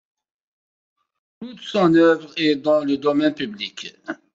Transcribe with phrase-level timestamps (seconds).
[1.43, 3.93] Toute son œuvre est dans le domaine public.